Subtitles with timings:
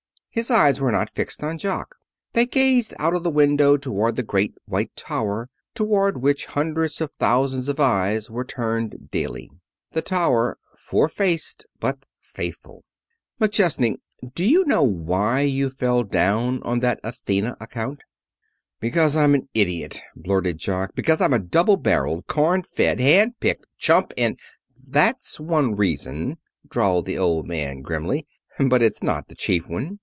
[0.33, 1.97] His eyes were not fixed on Jock.
[2.31, 7.11] They gazed out of the window toward the great white tower toward which hundreds of
[7.19, 9.51] thousands of eyes were turned daily
[9.91, 12.85] the tower, four faced but faithful.
[13.41, 13.97] "McChesney,
[14.33, 17.99] do you know why you fell down on that Athena account?"
[18.79, 20.95] "Because I'm an idiot," blurted Jock.
[20.95, 24.39] "Because I'm a double barreled, corn fed, hand picked chump and"
[24.95, 26.37] "That's one reason,"
[26.69, 28.25] drawled the Old Man grimly.
[28.57, 29.99] "But it's not the chief one.